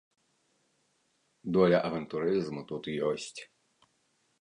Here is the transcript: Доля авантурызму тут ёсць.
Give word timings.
Доля 1.59 1.77
авантурызму 1.91 2.61
тут 2.73 2.83
ёсць. 3.13 3.39